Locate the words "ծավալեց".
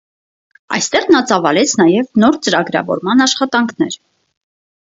1.33-1.75